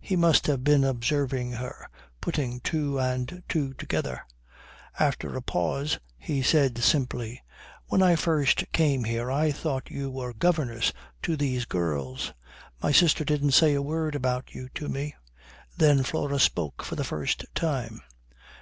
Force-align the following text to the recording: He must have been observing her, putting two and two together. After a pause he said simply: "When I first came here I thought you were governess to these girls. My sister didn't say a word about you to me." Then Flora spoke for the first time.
He 0.00 0.16
must 0.16 0.48
have 0.48 0.62
been 0.62 0.84
observing 0.84 1.52
her, 1.52 1.88
putting 2.20 2.60
two 2.60 2.98
and 3.00 3.42
two 3.48 3.72
together. 3.72 4.20
After 4.98 5.34
a 5.34 5.40
pause 5.40 5.98
he 6.18 6.42
said 6.42 6.76
simply: 6.76 7.42
"When 7.86 8.02
I 8.02 8.16
first 8.16 8.70
came 8.72 9.04
here 9.04 9.30
I 9.32 9.50
thought 9.50 9.90
you 9.90 10.10
were 10.10 10.34
governess 10.34 10.92
to 11.22 11.38
these 11.38 11.64
girls. 11.64 12.34
My 12.82 12.92
sister 12.92 13.24
didn't 13.24 13.52
say 13.52 13.72
a 13.72 13.80
word 13.80 14.14
about 14.14 14.54
you 14.54 14.68
to 14.74 14.90
me." 14.90 15.14
Then 15.78 16.02
Flora 16.02 16.38
spoke 16.38 16.82
for 16.84 16.94
the 16.96 17.02
first 17.02 17.46
time. 17.54 18.02